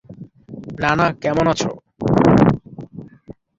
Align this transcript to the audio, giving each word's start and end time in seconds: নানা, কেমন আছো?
নানা, 0.81 1.07
কেমন 1.21 1.45
আছো? 1.53 1.71